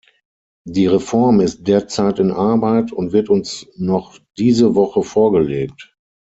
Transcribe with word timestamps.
Die 0.67 0.87
Reform 0.87 1.41
ist 1.41 1.67
derzeit 1.67 2.17
in 2.17 2.31
Arbeit 2.31 2.91
und 2.91 3.11
wird 3.13 3.29
uns 3.29 3.67
noch 3.77 4.17
diese 4.39 4.73
Woche 4.73 5.03
vorgelegt. 5.03 5.95